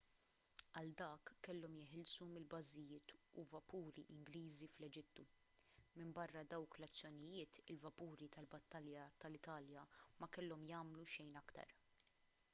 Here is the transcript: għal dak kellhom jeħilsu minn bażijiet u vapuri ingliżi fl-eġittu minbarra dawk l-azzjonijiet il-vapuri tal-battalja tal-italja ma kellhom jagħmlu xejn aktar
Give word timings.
għal 0.79 0.93
dak 0.99 1.31
kellhom 1.47 1.73
jeħilsu 1.79 2.27
minn 2.29 2.45
bażijiet 2.53 3.11
u 3.41 3.43
vapuri 3.51 4.03
ingliżi 4.13 4.69
fl-eġittu 4.77 5.25
minbarra 5.99 6.43
dawk 6.55 6.79
l-azzjonijiet 6.79 7.61
il-vapuri 7.75 8.31
tal-battalja 8.37 9.05
tal-italja 9.25 9.85
ma 10.23 10.31
kellhom 10.39 10.65
jagħmlu 10.73 11.07
xejn 11.17 11.39
aktar 11.43 11.77